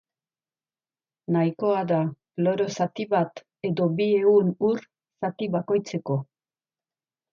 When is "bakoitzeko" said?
5.57-6.19